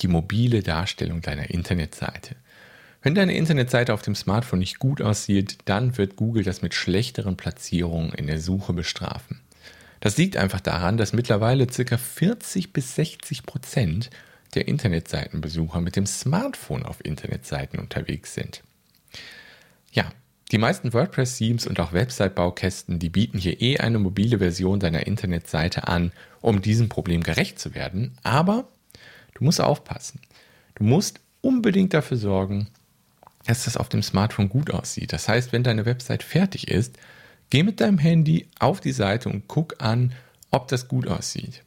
die 0.02 0.08
mobile 0.08 0.64
Darstellung 0.64 1.22
deiner 1.22 1.50
Internetseite. 1.50 2.38
Wenn 3.02 3.14
deine 3.14 3.36
Internetseite 3.36 3.94
auf 3.94 4.04
dem 4.04 4.16
Smartphone 4.16 4.60
nicht 4.60 4.80
gut 4.80 5.02
aussieht, 5.02 5.58
dann 5.66 5.98
wird 5.98 6.16
Google 6.16 6.46
das 6.46 6.62
mit 6.62 6.74
schlechteren 6.74 7.36
Platzierungen 7.36 8.14
in 8.14 8.28
der 8.28 8.40
Suche 8.40 8.72
bestrafen. 8.72 9.42
Das 10.00 10.16
liegt 10.16 10.38
einfach 10.38 10.62
daran, 10.62 10.96
dass 10.96 11.12
mittlerweile 11.12 11.68
ca. 11.68 11.98
40 11.98 12.72
bis 12.72 12.96
60 12.96 13.44
Prozent 13.44 14.10
der 14.56 14.70
Internetseitenbesucher 14.70 15.82
mit 15.82 15.98
dem 15.98 16.06
Smartphone 16.06 16.86
auf 16.86 17.04
Internetseiten 17.04 17.80
unterwegs 17.80 18.34
sind. 18.34 18.64
Ja, 19.92 20.10
die 20.54 20.60
meisten 20.60 20.94
WordPress-Themes 20.94 21.66
und 21.66 21.80
auch 21.80 21.94
Website-Baukästen, 21.94 23.00
die 23.00 23.10
bieten 23.10 23.40
hier 23.40 23.60
eh 23.60 23.80
eine 23.80 23.98
mobile 23.98 24.38
Version 24.38 24.80
deiner 24.80 25.08
Internetseite 25.08 25.88
an, 25.88 26.12
um 26.42 26.62
diesem 26.62 26.90
Problem 26.90 27.24
gerecht 27.24 27.60
zu 27.60 27.74
werden. 27.74 28.16
Aber 28.22 28.68
du 29.34 29.44
musst 29.44 29.60
aufpassen. 29.60 30.22
Du 30.76 30.84
musst 30.84 31.22
unbedingt 31.42 31.96
dafür 31.96 32.18
sorgen, 32.18 32.68
dass 33.48 33.66
das 33.66 33.78
auf 33.78 33.90
dem 33.90 34.04
Smartphone 34.04 34.48
gut 34.48 34.70
aussieht. 34.70 35.12
Das 35.12 35.28
heißt, 35.28 35.54
wenn 35.54 35.64
deine 35.64 35.88
Website 35.88 36.22
fertig 36.22 36.68
ist, 36.68 36.98
geh 37.50 37.64
mit 37.64 37.82
deinem 37.82 37.98
Handy 37.98 38.48
auf 38.60 38.80
die 38.80 38.92
Seite 38.92 39.30
und 39.30 39.48
guck 39.48 39.82
an, 39.82 40.14
ob 40.52 40.68
das 40.68 40.88
gut 40.88 41.08
aussieht. 41.08 41.64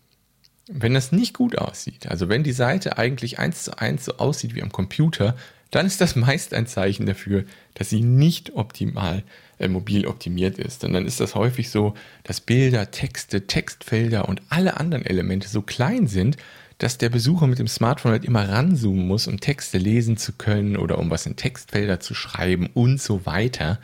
Wenn 0.69 0.95
das 0.95 1.11
nicht 1.11 1.35
gut 1.35 1.59
aussieht, 1.59 2.07
also 2.09 2.28
wenn 2.28 2.45
die 2.45 2.52
Seite 2.52 2.99
eigentlich 2.99 3.40
eins 3.40 3.64
zu 3.64 3.78
eins 3.78 4.05
so 4.05 4.16
aussieht 4.19 4.55
wie 4.55 4.62
am 4.62 4.71
Computer, 4.71 5.37
dann 5.70 5.87
ist 5.87 6.00
das 6.00 6.16
meist 6.16 6.54
ein 6.54 6.66
Zeichen 6.66 7.06
dafür, 7.06 7.44
dass 7.75 7.90
sie 7.90 8.02
nicht 8.02 8.54
optimal 8.54 9.23
äh, 9.58 9.68
mobil 9.68 10.06
optimiert 10.06 10.58
ist. 10.58 10.85
Und 10.85 10.92
dann 10.92 11.06
ist 11.06 11.20
das 11.20 11.35
häufig 11.35 11.70
so, 11.70 11.94
dass 12.25 12.40
Bilder, 12.40 12.90
Texte, 12.90 13.46
Textfelder 13.46 14.28
und 14.28 14.42
alle 14.49 14.78
anderen 14.78 15.04
Elemente 15.04 15.49
so 15.49 15.62
klein 15.62 16.06
sind, 16.06 16.37
dass 16.78 16.99
der 16.99 17.08
Besucher 17.08 17.46
mit 17.46 17.58
dem 17.58 17.68
Smartphone 17.68 18.12
halt 18.12 18.25
immer 18.25 18.49
ranzoomen 18.49 19.06
muss, 19.06 19.26
um 19.26 19.40
Texte 19.40 19.78
lesen 19.78 20.16
zu 20.16 20.32
können 20.32 20.76
oder 20.76 20.99
um 20.99 21.11
was 21.11 21.26
in 21.26 21.37
Textfelder 21.37 22.00
zu 22.00 22.14
schreiben 22.14 22.68
und 22.75 23.00
so 23.00 23.25
weiter. 23.25 23.80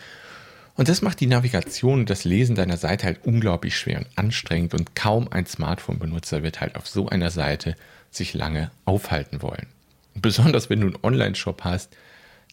Und 0.75 0.89
das 0.89 1.03
macht 1.03 1.21
die 1.21 1.27
Navigation 1.27 2.01
und 2.01 2.11
das 2.11 2.25
Lesen 2.25 2.55
deiner 2.55 2.77
Seite 2.77 3.07
halt 3.07 3.21
unglaublich 3.25 3.77
schwer 3.77 3.99
und 3.99 4.09
anstrengend 4.17 4.75
und 4.75 4.95
kaum 4.95 5.29
ein 5.31 5.47
Smartphone-Benutzer 5.47 6.43
wird 6.43 6.61
halt 6.61 6.77
auf 6.77 6.89
so 6.89 7.09
einer 7.09 7.31
Seite 7.31 7.77
sich 8.11 8.35
lange 8.35 8.71
aufhalten 8.85 9.43
wollen. 9.43 9.67
Besonders 10.15 10.71
wenn 10.71 10.81
du 10.81 10.89
einen 10.89 10.99
Online-Shop 11.03 11.63
hast, 11.65 11.97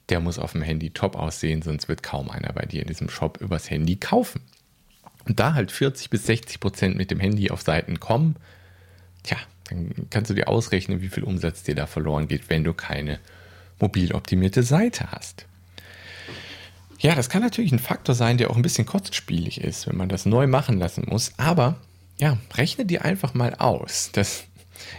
der 0.10 0.20
muss 0.20 0.40
auf 0.40 0.54
dem 0.54 0.62
Handy 0.62 0.90
top 0.90 1.16
aussehen, 1.16 1.62
sonst 1.62 1.88
wird 1.88 2.04
kaum 2.04 2.30
einer 2.30 2.52
bei 2.54 2.66
dir 2.66 2.82
in 2.82 2.88
diesem 2.88 3.10
Shop 3.10 3.40
übers 3.42 3.70
Handy 3.70 3.96
kaufen. 3.96 4.42
Und 5.28 5.40
da 5.40 5.54
halt 5.54 5.72
40 5.72 6.10
bis 6.10 6.26
60 6.26 6.60
Prozent 6.60 6.98
mit 6.98 7.12
dem 7.12 7.20
Handy 7.20 7.52
auf 7.52 7.62
Seiten 7.62 8.00
kommen, 8.00 8.36
tja, 9.24 9.38
dann 9.70 9.92
kannst 10.10 10.32
du 10.32 10.36
dir 10.36 10.48
ausrechnen, 10.48 11.02
wie 11.02 11.10
viel 11.10 11.24
Umsatz 11.24 11.64
dir 11.64 11.76
da 11.76 11.86
verloren 11.86 12.28
geht, 12.28 12.50
wenn 12.50 12.64
du 12.64 12.74
keine 12.74 13.20
mobil 13.80 14.14
optimierte 14.14 14.64
Seite 14.64 15.12
hast. 15.12 15.46
Ja, 17.00 17.16
das 17.16 17.30
kann 17.30 17.42
natürlich 17.42 17.72
ein 17.72 17.80
Faktor 17.80 18.14
sein, 18.14 18.38
der 18.38 18.50
auch 18.50 18.58
ein 18.58 18.62
bisschen 18.62 18.86
kostspielig 18.86 19.62
ist, 19.62 19.88
wenn 19.88 19.96
man 19.96 20.10
das 20.10 20.26
neu 20.26 20.48
machen 20.48 20.80
lassen 20.80 21.06
muss. 21.08 21.32
Aber 21.38 21.78
ja, 22.18 22.38
rechne 22.56 22.86
dir 22.86 23.06
einfach 23.06 23.34
mal 23.34 23.56
aus, 23.56 24.12
dass 24.12 24.46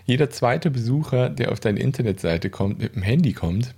jeder 0.04 0.30
zweite 0.30 0.70
Besucher, 0.70 1.30
der 1.30 1.52
auf 1.52 1.60
deine 1.60 1.80
Internetseite 1.80 2.50
kommt, 2.50 2.80
mit 2.80 2.94
dem 2.94 3.02
Handy 3.02 3.32
kommt 3.32 3.74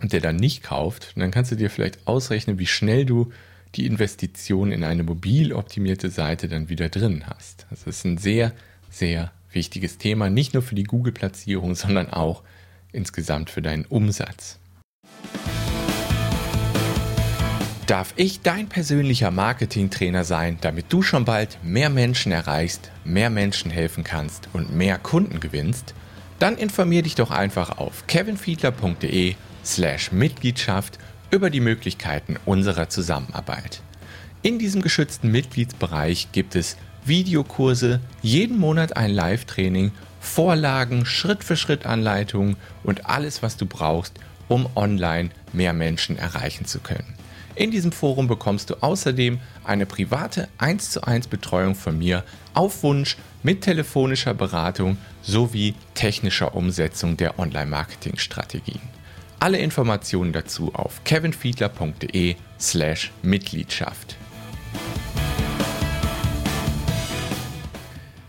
und 0.00 0.12
der 0.12 0.20
dann 0.20 0.36
nicht 0.36 0.62
kauft, 0.62 1.12
dann 1.16 1.30
kannst 1.30 1.52
du 1.52 1.56
dir 1.56 1.70
vielleicht 1.70 2.06
ausrechnen, 2.06 2.58
wie 2.58 2.66
schnell 2.66 3.04
du 3.04 3.32
die 3.74 3.86
Investition 3.86 4.72
in 4.72 4.84
eine 4.84 5.02
mobil 5.02 5.52
optimierte 5.52 6.10
Seite 6.10 6.48
dann 6.48 6.68
wieder 6.68 6.88
drin 6.88 7.24
hast. 7.26 7.66
Das 7.70 7.84
ist 7.84 8.04
ein 8.04 8.18
sehr, 8.18 8.52
sehr 8.90 9.32
wichtiges 9.52 9.98
Thema, 9.98 10.30
nicht 10.30 10.54
nur 10.54 10.62
für 10.62 10.74
die 10.74 10.84
Google-Platzierung, 10.84 11.74
sondern 11.74 12.10
auch 12.10 12.42
insgesamt 12.92 13.50
für 13.50 13.62
deinen 13.62 13.84
Umsatz. 13.84 14.58
Darf 17.86 18.14
ich 18.16 18.40
dein 18.40 18.68
persönlicher 18.68 19.30
Marketingtrainer 19.30 20.24
sein, 20.24 20.58
damit 20.60 20.86
du 20.92 21.02
schon 21.02 21.24
bald 21.24 21.56
mehr 21.62 21.88
Menschen 21.88 22.32
erreichst, 22.32 22.90
mehr 23.04 23.30
Menschen 23.30 23.70
helfen 23.70 24.02
kannst 24.02 24.48
und 24.52 24.74
mehr 24.74 24.98
Kunden 24.98 25.38
gewinnst? 25.38 25.94
Dann 26.40 26.56
informier 26.56 27.02
dich 27.02 27.14
doch 27.14 27.30
einfach 27.30 27.78
auf 27.78 28.08
kevinfiedler.de 28.08 29.36
slash 29.64 30.10
Mitgliedschaft 30.10 30.98
über 31.30 31.48
die 31.48 31.60
Möglichkeiten 31.60 32.38
unserer 32.44 32.88
Zusammenarbeit. 32.88 33.82
In 34.42 34.58
diesem 34.58 34.82
geschützten 34.82 35.30
Mitgliedsbereich 35.30 36.32
gibt 36.32 36.56
es 36.56 36.76
Videokurse, 37.04 38.00
jeden 38.20 38.58
Monat 38.58 38.96
ein 38.96 39.12
Live-Training, 39.12 39.92
Vorlagen, 40.18 41.06
Schritt-für-Schritt-Anleitungen 41.06 42.56
und 42.82 43.06
alles, 43.06 43.44
was 43.44 43.56
du 43.56 43.64
brauchst, 43.64 44.14
um 44.48 44.68
online 44.74 45.30
mehr 45.52 45.72
Menschen 45.72 46.18
erreichen 46.18 46.64
zu 46.64 46.80
können. 46.80 47.15
In 47.56 47.70
diesem 47.70 47.90
Forum 47.90 48.28
bekommst 48.28 48.68
du 48.68 48.74
außerdem 48.82 49.40
eine 49.64 49.86
private 49.86 50.48
1 50.58 50.90
zu 50.90 51.02
1 51.02 51.28
Betreuung 51.28 51.74
von 51.74 51.98
mir 51.98 52.22
auf 52.52 52.82
Wunsch 52.82 53.16
mit 53.42 53.62
telefonischer 53.62 54.34
Beratung 54.34 54.98
sowie 55.22 55.74
technischer 55.94 56.54
Umsetzung 56.54 57.16
der 57.16 57.38
Online-Marketing-Strategien. 57.38 58.82
Alle 59.40 59.56
Informationen 59.56 60.34
dazu 60.34 60.74
auf 60.74 61.02
kevinfiedler.de 61.04 62.36
slash 62.60 63.10
Mitgliedschaft. 63.22 64.16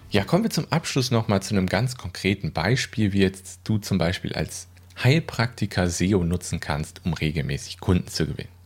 Ja, 0.10 0.24
kommen 0.24 0.43
wir 0.43 0.51
zum 0.51 0.72
Abschluss 0.72 1.12
nochmal 1.12 1.41
zu 1.41 1.53
einem 1.53 1.67
ganz 1.67 1.98
konkreten 1.98 2.53
Beispiel, 2.53 3.12
wie 3.12 3.19
jetzt 3.19 3.60
du 3.65 3.77
zum 3.77 3.98
Beispiel 3.98 4.31
als 4.31 4.69
Heilpraktiker 5.03 5.89
SEO 5.89 6.24
nutzen 6.24 6.62
kannst, 6.62 7.01
um 7.03 7.12
regelmäßig 7.13 7.81
Kunden 7.81 8.07
zu 8.07 8.25
gewinnen. 8.25 8.57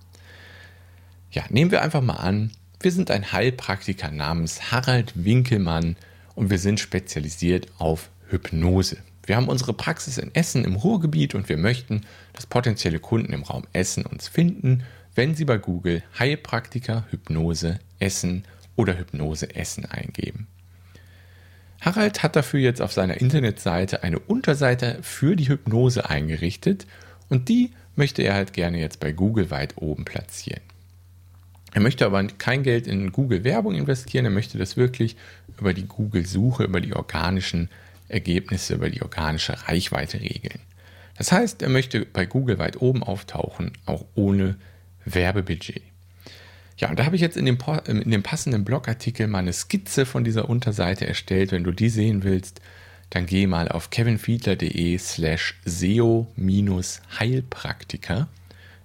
Ja, 1.31 1.43
nehmen 1.49 1.71
wir 1.71 1.81
einfach 1.81 2.01
mal 2.01 2.15
an, 2.15 2.51
wir 2.81 2.91
sind 2.91 3.09
ein 3.09 3.31
Heilpraktiker 3.31 4.11
namens 4.11 4.71
Harald 4.71 5.23
Winkelmann 5.23 5.95
und 6.35 6.49
wir 6.49 6.57
sind 6.57 6.79
spezialisiert 6.81 7.67
auf 7.77 8.09
Hypnose. 8.27 8.97
Wir 9.25 9.37
haben 9.37 9.47
unsere 9.47 9.73
Praxis 9.73 10.17
in 10.17 10.35
Essen 10.35 10.65
im 10.65 10.75
Ruhrgebiet 10.75 11.33
und 11.33 11.47
wir 11.47 11.55
möchten, 11.55 12.01
dass 12.33 12.47
potenzielle 12.47 12.99
Kunden 12.99 13.31
im 13.31 13.43
Raum 13.43 13.63
Essen 13.71 14.05
uns 14.05 14.27
finden, 14.27 14.83
wenn 15.15 15.33
sie 15.35 15.45
bei 15.45 15.57
Google 15.57 16.03
Heilpraktiker 16.19 17.05
Hypnose 17.11 17.79
Essen 17.99 18.43
oder 18.75 18.97
Hypnose 18.97 19.55
Essen 19.55 19.85
eingeben. 19.85 20.47
Harald 21.79 22.23
hat 22.23 22.35
dafür 22.35 22.59
jetzt 22.59 22.81
auf 22.81 22.91
seiner 22.91 23.21
Internetseite 23.21 24.03
eine 24.03 24.19
Unterseite 24.19 24.99
für 25.01 25.37
die 25.37 25.47
Hypnose 25.47 26.09
eingerichtet 26.09 26.87
und 27.29 27.47
die 27.47 27.71
möchte 27.95 28.21
er 28.21 28.33
halt 28.33 28.51
gerne 28.51 28.79
jetzt 28.79 28.99
bei 28.99 29.13
Google 29.13 29.49
weit 29.49 29.77
oben 29.77 30.03
platzieren. 30.03 30.61
Er 31.73 31.81
möchte 31.81 32.05
aber 32.05 32.23
kein 32.23 32.63
Geld 32.63 32.87
in 32.87 33.11
Google 33.11 33.43
Werbung 33.43 33.75
investieren, 33.75 34.25
er 34.25 34.31
möchte 34.31 34.57
das 34.57 34.77
wirklich 34.77 35.15
über 35.59 35.73
die 35.73 35.85
Google 35.85 36.25
Suche, 36.25 36.63
über 36.63 36.79
die 36.81 36.93
organischen 36.93 37.69
Ergebnisse, 38.09 38.75
über 38.75 38.89
die 38.89 39.01
organische 39.01 39.67
Reichweite 39.67 40.19
regeln. 40.19 40.59
Das 41.17 41.31
heißt, 41.31 41.61
er 41.61 41.69
möchte 41.69 42.05
bei 42.05 42.25
Google 42.25 42.59
weit 42.59 42.81
oben 42.81 43.03
auftauchen, 43.03 43.71
auch 43.85 44.03
ohne 44.15 44.55
Werbebudget. 45.05 45.83
Ja, 46.77 46.89
und 46.89 46.99
da 46.99 47.05
habe 47.05 47.15
ich 47.15 47.21
jetzt 47.21 47.37
in 47.37 47.45
dem, 47.45 47.59
in 47.85 48.09
dem 48.09 48.23
passenden 48.23 48.65
Blogartikel 48.65 49.27
mal 49.27 49.37
eine 49.39 49.53
Skizze 49.53 50.07
von 50.07 50.23
dieser 50.23 50.49
Unterseite 50.49 51.05
erstellt. 51.05 51.51
Wenn 51.51 51.63
du 51.63 51.71
die 51.71 51.89
sehen 51.89 52.23
willst, 52.23 52.59
dann 53.11 53.27
geh 53.27 53.45
mal 53.45 53.69
auf 53.69 53.91
kevinfiedler.de 53.91 54.97
slash 54.97 55.59
SEO-Heilpraktiker. 55.65 58.27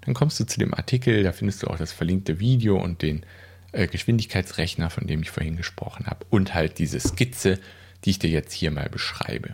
Dann 0.06 0.14
kommst 0.14 0.40
du 0.40 0.44
zu 0.44 0.58
dem 0.58 0.72
Artikel, 0.72 1.22
da 1.22 1.32
findest 1.32 1.62
du 1.62 1.66
auch 1.66 1.76
das 1.76 1.92
verlinkte 1.92 2.38
Video 2.40 2.80
und 2.80 3.02
den 3.02 3.26
äh, 3.72 3.86
Geschwindigkeitsrechner, 3.88 4.88
von 4.88 5.06
dem 5.06 5.20
ich 5.22 5.30
vorhin 5.30 5.56
gesprochen 5.56 6.06
habe. 6.06 6.24
Und 6.30 6.54
halt 6.54 6.78
diese 6.78 7.00
Skizze, 7.00 7.58
die 8.04 8.10
ich 8.10 8.18
dir 8.18 8.30
jetzt 8.30 8.52
hier 8.52 8.70
mal 8.70 8.88
beschreibe. 8.88 9.50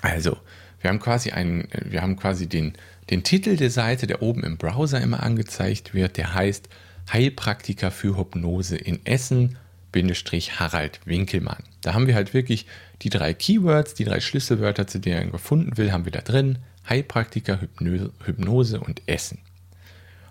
Also, 0.00 0.38
wir 0.80 0.90
haben 0.90 1.00
quasi 1.00 1.30
einen, 1.30 1.68
wir 1.84 2.02
haben 2.02 2.16
quasi 2.16 2.48
den, 2.48 2.74
den 3.10 3.24
Titel 3.24 3.56
der 3.56 3.70
Seite, 3.70 4.06
der 4.06 4.22
oben 4.22 4.44
im 4.44 4.56
Browser 4.56 5.00
immer 5.00 5.22
angezeigt 5.22 5.92
wird, 5.92 6.16
der 6.16 6.34
heißt 6.34 6.68
Heilpraktiker 7.12 7.90
für 7.90 8.16
Hypnose 8.16 8.76
in 8.76 9.04
Essen, 9.04 9.58
Harald 9.94 11.00
Winkelmann. 11.04 11.64
Da 11.82 11.92
haben 11.92 12.06
wir 12.06 12.14
halt 12.14 12.32
wirklich 12.32 12.66
die 13.02 13.10
drei 13.10 13.34
Keywords, 13.34 13.92
die 13.94 14.04
drei 14.04 14.20
Schlüsselwörter, 14.20 14.86
zu 14.86 14.98
denen 14.98 15.16
er 15.16 15.26
gefunden 15.26 15.76
will, 15.76 15.92
haben 15.92 16.06
wir 16.06 16.12
da 16.12 16.22
drin. 16.22 16.58
Heilpraktiker, 16.88 17.60
Hypnose 17.60 18.80
und 18.80 19.02
Essen. 19.06 19.38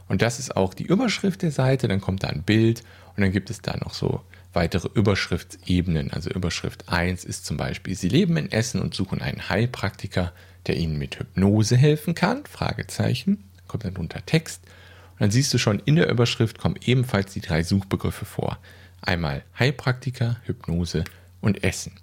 Und 0.08 0.22
das 0.22 0.40
ist 0.40 0.58
auch 0.58 0.74
die 0.74 0.84
Überschrift 0.84 1.42
der 1.42 1.52
Seite, 1.52 1.88
dann 1.88 2.02
kommt 2.02 2.24
da 2.24 2.28
ein 2.28 2.44
Bild 2.44 2.84
und 3.16 3.22
dann 3.22 3.32
gibt 3.32 3.50
es 3.50 3.62
da 3.62 3.78
noch 3.78 3.94
so 3.94 4.22
weitere 4.54 4.90
Überschriftsebenen. 4.94 6.12
Also 6.12 6.30
Überschrift 6.30 6.90
1 6.90 7.24
ist 7.24 7.46
zum 7.46 7.58
Beispiel, 7.58 7.96
Sie 7.96 8.10
leben 8.10 8.38
in 8.38 8.52
Essen 8.52 8.82
und 8.82 8.94
suchen 8.94 9.22
einen 9.22 9.50
Heilpraktiker, 9.50 10.34
der 10.68 10.78
Ihnen 10.78 10.98
mit 10.98 11.20
Hypnose 11.20 11.78
helfen 11.78 12.16
kann? 12.16 12.46
Fragezeichen. 12.46 13.44
Kommt 13.68 13.86
dann 13.86 13.94
drunter 13.94 14.26
Text. 14.26 14.62
Und 15.14 15.22
dann 15.22 15.32
siehst 15.32 15.54
du 15.54 15.58
schon, 15.58 15.80
in 15.80 15.96
der 15.96 16.10
Überschrift 16.10 16.60
kommen 16.60 16.76
ebenfalls 16.84 17.34
die 17.34 17.42
drei 17.42 17.64
Suchbegriffe 17.64 18.26
vor. 18.26 18.58
Einmal 19.02 19.44
Heilpraktiker, 19.58 20.38
Hypnose 20.44 21.06
und 21.40 21.64
Essen. 21.64 21.94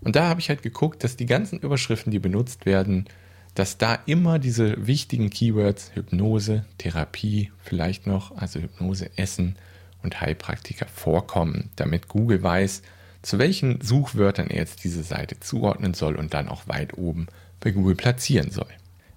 Und 0.00 0.16
da 0.16 0.28
habe 0.28 0.40
ich 0.40 0.48
halt 0.48 0.62
geguckt, 0.62 1.04
dass 1.04 1.16
die 1.16 1.26
ganzen 1.26 1.58
Überschriften, 1.58 2.10
die 2.10 2.18
benutzt 2.18 2.66
werden, 2.66 3.06
dass 3.54 3.78
da 3.78 3.98
immer 4.06 4.38
diese 4.38 4.86
wichtigen 4.86 5.30
Keywords 5.30 5.90
Hypnose, 5.94 6.64
Therapie, 6.78 7.52
vielleicht 7.62 8.06
noch, 8.06 8.36
also 8.36 8.60
Hypnose, 8.60 9.10
Essen 9.16 9.56
und 10.02 10.20
Heilpraktiker 10.20 10.86
vorkommen, 10.86 11.70
damit 11.76 12.08
Google 12.08 12.42
weiß, 12.42 12.82
zu 13.22 13.38
welchen 13.38 13.80
Suchwörtern 13.80 14.48
er 14.48 14.58
jetzt 14.58 14.84
diese 14.84 15.02
Seite 15.02 15.38
zuordnen 15.38 15.94
soll 15.94 16.16
und 16.16 16.34
dann 16.34 16.48
auch 16.48 16.66
weit 16.66 16.98
oben 16.98 17.28
bei 17.60 17.70
Google 17.70 17.94
platzieren 17.94 18.50
soll. 18.50 18.66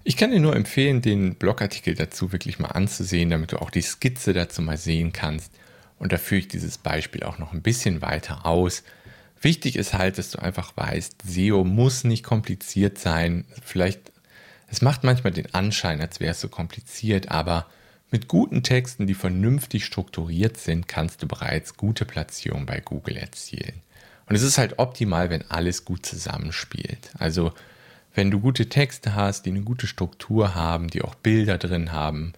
Ich 0.04 0.16
kann 0.16 0.30
dir 0.30 0.38
nur 0.38 0.54
empfehlen, 0.54 1.02
den 1.02 1.34
Blogartikel 1.34 1.96
dazu 1.96 2.30
wirklich 2.30 2.60
mal 2.60 2.68
anzusehen, 2.68 3.30
damit 3.30 3.50
du 3.50 3.60
auch 3.60 3.70
die 3.70 3.82
Skizze 3.82 4.32
dazu 4.32 4.62
mal 4.62 4.76
sehen 4.76 5.12
kannst. 5.12 5.52
Und 5.98 6.12
da 6.12 6.18
führe 6.18 6.40
ich 6.40 6.48
dieses 6.48 6.78
Beispiel 6.78 7.24
auch 7.24 7.38
noch 7.38 7.52
ein 7.52 7.62
bisschen 7.62 8.02
weiter 8.02 8.46
aus. 8.46 8.84
Wichtig 9.40 9.74
ist 9.74 9.94
halt, 9.94 10.18
dass 10.18 10.30
du 10.30 10.38
einfach 10.38 10.76
weißt, 10.76 11.22
SEO 11.26 11.64
muss 11.64 12.04
nicht 12.04 12.22
kompliziert 12.22 12.98
sein. 12.98 13.46
Vielleicht, 13.64 14.12
es 14.68 14.82
macht 14.82 15.04
manchmal 15.04 15.32
den 15.32 15.54
Anschein, 15.54 16.00
als 16.00 16.20
wäre 16.20 16.32
es 16.32 16.40
so 16.40 16.48
kompliziert, 16.48 17.30
aber 17.30 17.66
mit 18.10 18.28
guten 18.28 18.62
Texten, 18.62 19.06
die 19.06 19.14
vernünftig 19.14 19.84
strukturiert 19.84 20.56
sind, 20.56 20.88
kannst 20.88 21.22
du 21.22 21.28
bereits 21.28 21.76
gute 21.76 22.04
Platzierungen 22.04 22.66
bei 22.66 22.80
Google 22.80 23.16
erzielen. 23.16 23.82
Und 24.28 24.36
es 24.36 24.42
ist 24.42 24.58
halt 24.58 24.78
optimal, 24.78 25.30
wenn 25.30 25.48
alles 25.50 25.84
gut 25.84 26.06
zusammenspielt. 26.06 27.10
Also 27.18 27.52
wenn 28.14 28.30
du 28.30 28.40
gute 28.40 28.68
Texte 28.68 29.14
hast, 29.14 29.44
die 29.44 29.50
eine 29.50 29.62
gute 29.62 29.86
Struktur 29.86 30.54
haben, 30.54 30.88
die 30.88 31.02
auch 31.02 31.14
Bilder 31.14 31.58
drin 31.58 31.92
haben, 31.92 32.32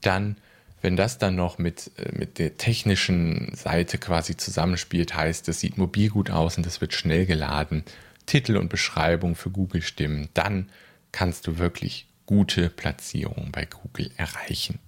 dann, 0.00 0.36
wenn 0.80 0.96
das 0.96 1.18
dann 1.18 1.34
noch 1.34 1.58
mit, 1.58 1.90
äh, 1.98 2.16
mit 2.16 2.38
der 2.38 2.56
technischen 2.56 3.52
Seite 3.54 3.98
quasi 3.98 4.36
zusammenspielt, 4.36 5.14
heißt, 5.14 5.48
es 5.48 5.60
sieht 5.60 5.76
mobil 5.76 6.10
gut 6.10 6.30
aus 6.30 6.56
und 6.56 6.66
es 6.66 6.80
wird 6.80 6.94
schnell 6.94 7.26
geladen, 7.26 7.84
Titel 8.26 8.56
und 8.56 8.68
Beschreibung 8.68 9.34
für 9.34 9.50
Google 9.50 9.82
stimmen, 9.82 10.28
dann 10.34 10.68
kannst 11.14 11.46
du 11.46 11.58
wirklich 11.58 12.08
gute 12.26 12.68
Platzierungen 12.68 13.52
bei 13.52 13.66
Google 13.66 14.10
erreichen. 14.16 14.80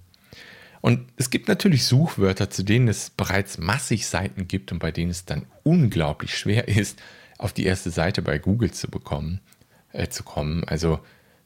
Und 0.81 1.07
es 1.15 1.29
gibt 1.29 1.47
natürlich 1.47 1.85
Suchwörter, 1.85 2.49
zu 2.49 2.63
denen 2.63 2.87
es 2.87 3.09
bereits 3.09 3.57
massig 3.57 4.07
Seiten 4.07 4.47
gibt 4.47 4.71
und 4.71 4.79
bei 4.79 4.91
denen 4.91 5.09
es 5.11 5.25
dann 5.25 5.45
unglaublich 5.63 6.37
schwer 6.37 6.67
ist, 6.67 7.01
auf 7.37 7.53
die 7.53 7.65
erste 7.65 7.91
Seite 7.91 8.21
bei 8.21 8.39
Google 8.39 8.71
zu 8.71 8.89
bekommen 8.89 9.39
äh, 9.93 10.09
zu 10.09 10.23
kommen. 10.23 10.63
Also 10.65 10.99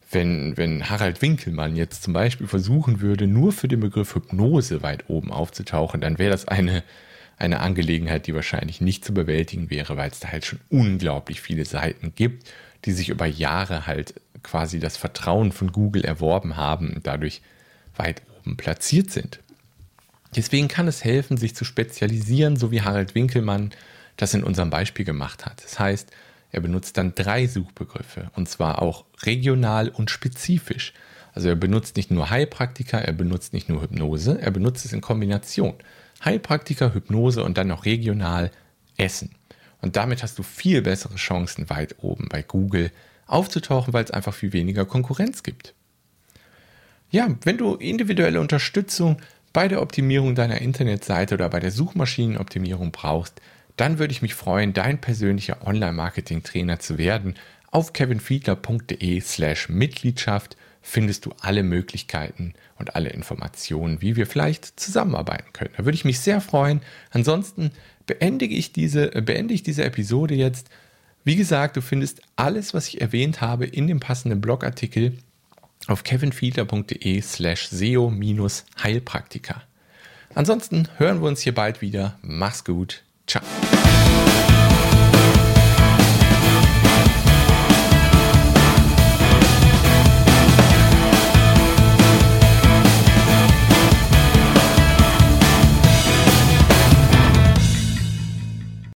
wenn, 0.09 0.57
wenn 0.57 0.89
Harald 0.89 1.21
Winkelmann 1.21 1.75
jetzt 1.75 2.03
zum 2.03 2.13
Beispiel 2.13 2.47
versuchen 2.47 3.01
würde, 3.01 3.27
nur 3.27 3.51
für 3.51 3.67
den 3.67 3.79
Begriff 3.79 4.15
Hypnose 4.15 4.81
weit 4.81 5.09
oben 5.09 5.31
aufzutauchen, 5.31 6.01
dann 6.01 6.17
wäre 6.17 6.31
das 6.31 6.47
eine, 6.47 6.83
eine 7.41 7.59
Angelegenheit, 7.59 8.27
die 8.27 8.35
wahrscheinlich 8.35 8.81
nicht 8.81 9.03
zu 9.03 9.13
bewältigen 9.13 9.69
wäre, 9.69 9.97
weil 9.97 10.11
es 10.11 10.19
da 10.19 10.29
halt 10.29 10.45
schon 10.45 10.59
unglaublich 10.69 11.41
viele 11.41 11.65
Seiten 11.65 12.13
gibt, 12.15 12.49
die 12.85 12.91
sich 12.91 13.09
über 13.09 13.25
Jahre 13.25 13.87
halt 13.87 14.13
quasi 14.43 14.79
das 14.79 14.97
Vertrauen 14.97 15.51
von 15.51 15.71
Google 15.71 16.05
erworben 16.05 16.55
haben 16.55 16.93
und 16.93 17.07
dadurch 17.07 17.41
weit 17.95 18.21
oben 18.39 18.57
platziert 18.57 19.11
sind. 19.11 19.39
Deswegen 20.35 20.67
kann 20.67 20.87
es 20.87 21.03
helfen, 21.03 21.37
sich 21.37 21.55
zu 21.55 21.65
spezialisieren, 21.65 22.55
so 22.55 22.71
wie 22.71 22.81
Harald 22.81 23.15
Winkelmann 23.15 23.71
das 24.17 24.33
in 24.33 24.43
unserem 24.43 24.69
Beispiel 24.69 25.03
gemacht 25.03 25.45
hat. 25.45 25.63
Das 25.63 25.79
heißt, 25.79 26.09
er 26.51 26.61
benutzt 26.61 26.97
dann 26.97 27.15
drei 27.15 27.47
Suchbegriffe 27.47 28.29
und 28.35 28.49
zwar 28.49 28.81
auch 28.81 29.05
regional 29.23 29.89
und 29.89 30.11
spezifisch. 30.11 30.93
Also 31.33 31.49
er 31.49 31.55
benutzt 31.55 31.95
nicht 31.95 32.11
nur 32.11 32.29
Heilpraktiker, 32.29 32.99
er 32.99 33.13
benutzt 33.13 33.53
nicht 33.53 33.69
nur 33.69 33.81
Hypnose, 33.81 34.39
er 34.41 34.51
benutzt 34.51 34.85
es 34.85 34.93
in 34.93 35.01
Kombination. 35.01 35.75
Heilpraktiker, 36.23 36.93
Hypnose 36.93 37.43
und 37.43 37.57
dann 37.57 37.67
noch 37.67 37.85
regional 37.85 38.51
Essen. 38.97 39.31
Und 39.81 39.95
damit 39.95 40.23
hast 40.23 40.37
du 40.37 40.43
viel 40.43 40.81
bessere 40.81 41.15
Chancen, 41.15 41.69
weit 41.69 41.95
oben 41.99 42.27
bei 42.29 42.43
Google 42.43 42.91
aufzutauchen, 43.25 43.93
weil 43.93 44.03
es 44.03 44.11
einfach 44.11 44.33
viel 44.33 44.53
weniger 44.53 44.85
Konkurrenz 44.85 45.41
gibt. 45.41 45.73
Ja, 47.09 47.29
wenn 47.43 47.57
du 47.57 47.75
individuelle 47.75 48.39
Unterstützung 48.39 49.17
bei 49.53 49.67
der 49.67 49.81
Optimierung 49.81 50.35
deiner 50.35 50.61
Internetseite 50.61 51.35
oder 51.35 51.49
bei 51.49 51.59
der 51.59 51.71
Suchmaschinenoptimierung 51.71 52.91
brauchst, 52.91 53.41
dann 53.75 53.99
würde 53.99 54.11
ich 54.11 54.21
mich 54.21 54.35
freuen, 54.35 54.73
dein 54.73 55.01
persönlicher 55.01 55.65
Online-Marketing-Trainer 55.65 56.79
zu 56.79 56.97
werden. 56.97 57.35
Auf 57.71 57.93
kevinfiedler.de 57.93 59.19
slash 59.21 59.69
Mitgliedschaft 59.69 60.55
findest 60.81 61.25
du 61.25 61.33
alle 61.41 61.63
Möglichkeiten 61.63 62.53
und 62.77 62.95
alle 62.95 63.09
Informationen, 63.09 64.01
wie 64.01 64.15
wir 64.15 64.25
vielleicht 64.25 64.79
zusammenarbeiten 64.79 65.53
können. 65.53 65.73
Da 65.77 65.85
würde 65.85 65.95
ich 65.95 66.05
mich 66.05 66.19
sehr 66.19 66.41
freuen. 66.41 66.81
Ansonsten 67.11 67.71
beende 68.05 68.45
ich 68.45 68.73
diese, 68.73 69.07
beende 69.09 69.53
ich 69.53 69.63
diese 69.63 69.83
Episode 69.83 70.33
jetzt. 70.35 70.69
Wie 71.23 71.35
gesagt, 71.35 71.77
du 71.77 71.81
findest 71.81 72.21
alles, 72.35 72.73
was 72.73 72.87
ich 72.87 72.99
erwähnt 72.99 73.41
habe, 73.41 73.65
in 73.65 73.85
dem 73.87 73.99
passenden 73.99 74.41
Blogartikel 74.41 75.17
auf 75.87 76.03
kevinfiedler.de 76.03 77.21
slash 77.21 77.67
SEO-Heilpraktiker. 77.69 79.61
Ansonsten 80.33 80.87
hören 80.97 81.21
wir 81.21 81.27
uns 81.27 81.41
hier 81.41 81.53
bald 81.53 81.81
wieder. 81.81 82.17
Mach's 82.21 82.63
gut. 82.63 83.03
Ciao. 83.27 83.43